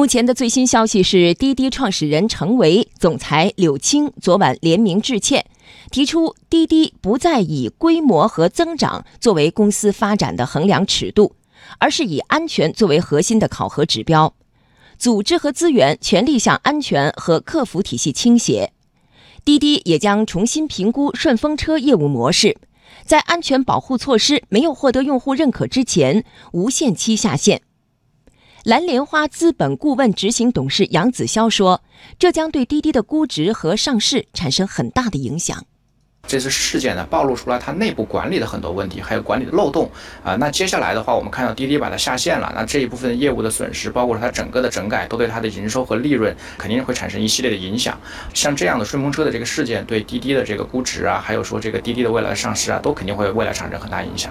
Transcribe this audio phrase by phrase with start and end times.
[0.00, 5.44] 目前的最新消息是，滴滴创始人程维、总裁柳青昨晚联名致歉，
[5.90, 11.34] 提出滴滴不再以规模和增长作为公司发展的衡量尺度，
[11.76, 14.32] 而是以安全作为核心的考核指标，
[14.96, 18.72] 组织和资源全力向安全和客服体系倾斜。
[19.44, 22.56] 滴滴也将重新评估顺风车业务模式，
[23.04, 27.60] 在安全保护措施没有获得用户认可之前，无限期下线。
[28.64, 31.80] 蓝莲花资本顾问执行董事杨子潇说
[32.18, 35.64] ：“这将对滴滴的估值和上市产生很大的影响。
[36.26, 39.90] 这次事件呢，暴露出来它内部管理的很多问题，还有管理的漏洞
[40.22, 40.36] 啊。
[40.36, 47.98] 那接下来的话，我们看到滴滴把它下线了，那这一部分业务的损失，包括它整个的整改，都对它的营收和利润肯定会产生一系列的影响。
[48.34, 54.30] 像这样的顺风车的这个事件，对滴滴的这个估值啊，还有说这个滴滴的未来上市啊，都肯定会未来产生很大影响。”